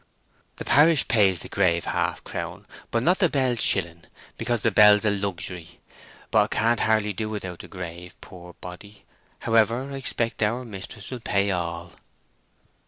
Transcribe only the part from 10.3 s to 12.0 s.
our mistress will pay all."